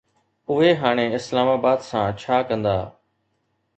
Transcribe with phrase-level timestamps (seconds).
[0.51, 2.77] اهي هاڻي اسلام آباد سان ڇا ڪندا؟